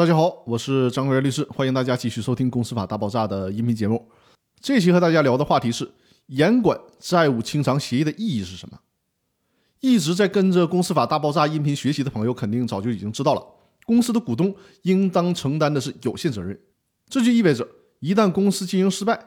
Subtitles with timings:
[0.00, 4.08] 大家好，我是张国元律师，欢迎大家继续收听《公司法大爆炸》的音频节目。
[4.58, 5.92] 这期和大家聊的话题是：
[6.28, 8.80] 严管债务清偿协议的意义是什么？
[9.80, 13.46] 一直在跟着《公司法大爆炸》音频学习的朋友，肯定早就已经知道了，
[13.84, 16.58] 公司的股东应当承担的是有限责任。
[17.10, 19.22] 这就意味着，一旦公司经营失败，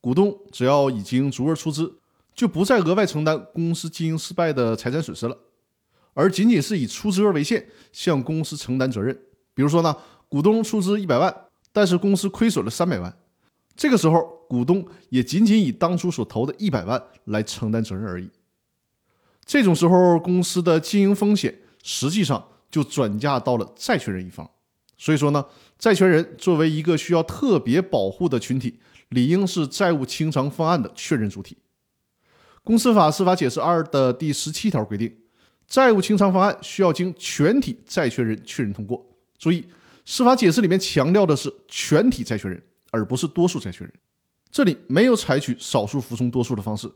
[0.00, 2.00] 股东只要已经足额出资，
[2.34, 5.38] 就不再额外承担公司经营失败的财产损失了，
[6.14, 9.16] 而仅仅是以出资额为限，向公司承担责任。
[9.54, 9.96] 比如说呢？
[10.28, 11.34] 股东出资一百万，
[11.72, 13.16] 但是公司亏损了三百万，
[13.76, 18.28] 这个时候股东也仅仅以当初所投的一百万来承担责任而已。
[19.44, 24.50] 这种时候，公司的经营风险实际上就转嫁到了债权人一方。
[24.98, 25.44] 所以说呢，
[25.78, 28.80] 债权人作为一个需要特别保护的群体，
[29.10, 31.56] 理应是债务清偿方案的确认主体。
[32.64, 35.16] 公司法司法解释二的第十七条规定，
[35.68, 39.06] 债务清偿方案需要经全体债权人确认通过。
[39.38, 39.64] 注意。
[40.06, 43.92] 司法解释里面强调的是全体债权人，而不是多数债权人。
[44.50, 46.88] 这里没有采取少数服从多数的方式，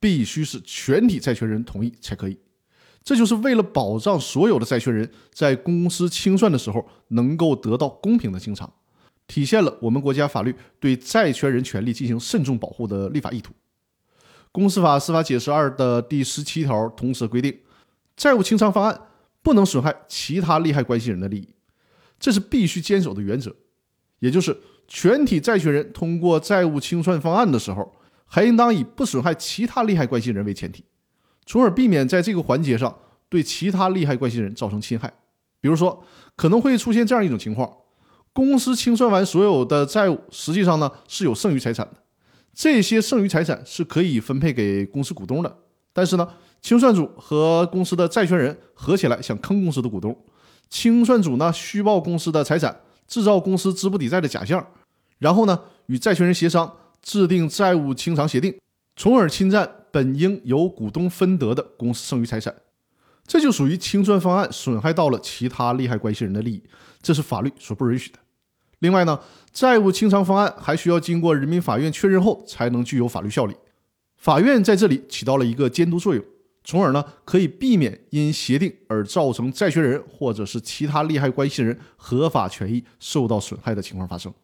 [0.00, 2.36] 必须是全体债权人同意才可以。
[3.04, 8.70] 这就是为了保障所有的债权人在公司清算的时候能够得到公平的清偿，
[9.28, 13.54] 体现了我们国家法律对债权人权利进行慎重保护的立法意图。
[14.50, 17.56] 公司法司法解释二的第十七条同时规定，
[18.16, 19.00] 债务清偿方案
[19.40, 21.48] 不能损害其他利害关系人的利益。
[22.18, 23.54] 这是必须坚守的原则，
[24.20, 24.56] 也就是
[24.88, 30.84] 全体债权人通过债务清算方案的时候，还应当以不损害其他利害关系人为前提，
[31.44, 35.12] 从而避免在这个环节上对其他利害关系人造成侵害。
[35.60, 36.04] 比如说，
[36.36, 37.70] 可能会出现这样一种情况：
[38.32, 41.96] 公司清算完所有的债务，实际上呢是有剩余财产的，
[42.54, 45.58] 这些剩余财产是可以分配给公司股东的，
[45.92, 46.28] 但是呢，
[46.60, 50.16] 清算组和公司的债权人合起来想坑公司的股东。
[50.68, 54.66] 清算组呢虚报公司的财产，制造公司资不抵债的假象，
[55.18, 58.54] 然后呢与债权人协商制定债务清偿协定，
[58.96, 62.54] 从而侵占本应由股东分得的公司剩余财产，
[63.26, 66.62] 这就属于清算方案损害到了其他利害关系人的利益，
[67.00, 68.18] 这是法律所不允许的。
[68.80, 69.18] 另外呢，
[69.52, 73.54] 债务清偿方案还需要经过人民法院确认后才能具有法律效力，
[74.18, 76.22] 法院在这里起到了一个监督作用。
[76.66, 84.34] 从而呢，可以避免因协定而造成债权人或者是其他利害关系人合法权益受到损害的情况发生。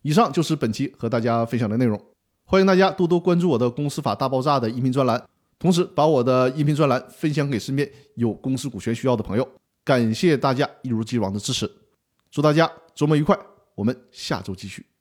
[0.00, 2.02] 以上就是本期和大家分享的内容，
[2.44, 5.22] 欢迎大家多多关注我的《公司法大爆炸》的音频专栏，
[5.58, 9.46] 同时把我的音频专栏分享给身边有公司股权需要的朋友。
[9.84, 11.70] 感谢大家一如既往的支持，
[12.30, 13.38] 祝大家周末愉快，
[13.74, 14.91] 我们下周继续。